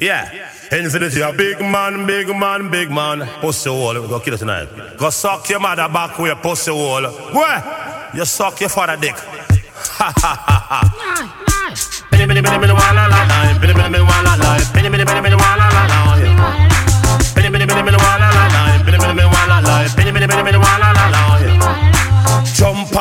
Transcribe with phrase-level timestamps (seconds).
[0.00, 0.32] Yeah.
[0.72, 3.26] Infinity, a big man, big man, big man.
[3.40, 4.68] Pussy hole, we go kill it tonight.
[4.96, 7.06] Go suck your mother back with your pussy hole.
[7.32, 8.10] Where?
[8.14, 9.14] You suck your father dick.
[9.16, 10.80] Ha ha ha ha.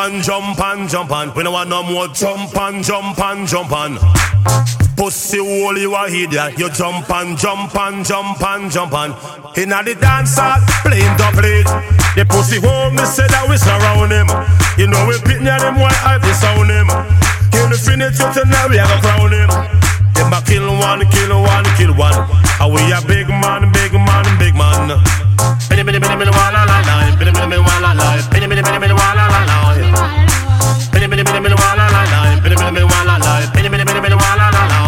[0.10, 3.71] And jump and jump and we don't want no more jump and jump and jump
[3.71, 4.00] and.
[4.98, 6.57] Pussy you a idiot.
[6.57, 9.14] You jump and jump and jump and jump and.
[9.57, 11.68] Inna the dance hall, playing double it.
[12.15, 14.29] The pussy hole, me say that we surround him.
[14.78, 16.89] You know we pitting at him, why I disown him.
[17.70, 19.50] Infinity tonight, we have a crown him.
[20.18, 22.18] Them a kill one, kill one, kill one.
[22.60, 25.00] And we a big man, big man, big man.
[32.72, 34.80] La, bini bini bini wala la, bini bini bini bini wala la la.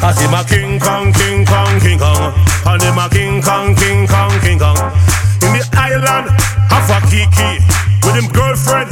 [0.00, 2.32] Cause him a King Kong, King Kong, King Kong,
[2.80, 4.76] him a King Kong, King Kong, King Kong.
[5.42, 6.28] In the island
[6.72, 7.60] of a Kiki,
[8.04, 8.90] with him girlfriend.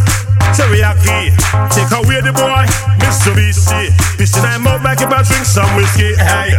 [0.53, 1.33] Teriyaki,
[1.73, 2.65] take away the boy,
[3.01, 3.33] Mr.
[3.33, 3.89] BC.
[4.21, 6.15] Pissing him out like about drink some whiskey.
[6.17, 6.53] Hey,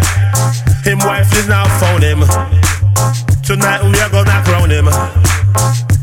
[0.83, 2.21] him wife is now found him.
[3.43, 4.89] Tonight we are gonna crown him.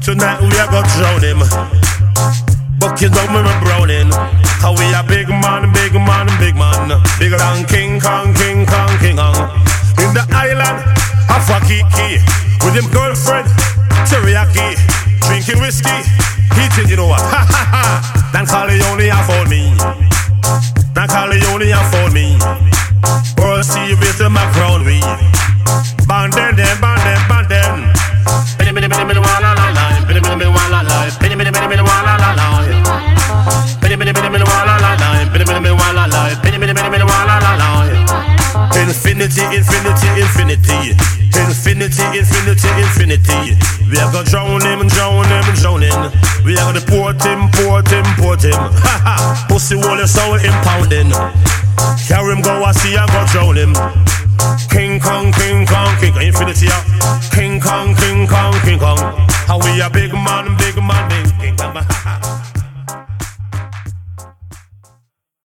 [0.00, 1.38] Tonight we are gonna drown him.
[2.78, 4.39] Buckets up me browning.
[4.60, 7.00] How we a big man, big man, big man.
[7.18, 9.34] Bigger than King Kong, King Kong, King Kong.
[9.96, 10.84] In the island
[11.32, 12.20] of Waikiki.
[12.60, 13.48] With him girlfriend,
[14.04, 14.76] teriyaki.
[15.24, 16.04] Drinking whiskey.
[16.60, 17.22] Eating, you know what?
[17.24, 17.84] Ha ha ha.
[18.32, 19.72] Don Corleone afford me.
[20.92, 22.36] Don Corleone afford me.
[23.40, 25.00] World Series to my crown we.
[26.04, 27.76] Band them, them, band them, band them.
[28.58, 29.84] Bini bini bini bini wala la la.
[30.04, 31.08] Bini bini bini wala la.
[31.16, 32.46] Bini bini bini bini wala la la.
[33.80, 34.39] Bini bini bini bini
[39.20, 40.96] Infinity, infinity, infinity.
[41.36, 43.52] Infinity, infinity, infinity.
[43.90, 46.10] We are gonna drown him, drown him, drown him.
[46.42, 48.56] We are gonna port him, port him, port him.
[48.56, 49.46] Ha ha.
[49.46, 51.12] Pussy wall is so impounding.
[52.08, 53.74] Carry him, go, I see, I go drown him.
[54.70, 56.99] King Kong, King Kong, King Kong, infinity, yeah.